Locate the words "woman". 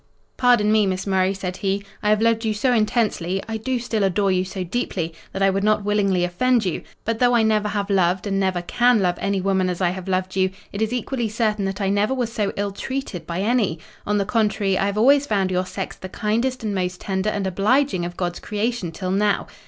9.41-9.69